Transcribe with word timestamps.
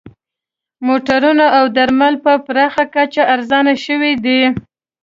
موټرونه 0.87 1.45
او 1.57 1.65
درمل 1.75 2.13
په 2.25 2.33
پراخه 2.45 2.83
کچه 2.95 3.23
ارزانه 3.33 3.73
شوي 3.85 4.13
دي 4.25 4.41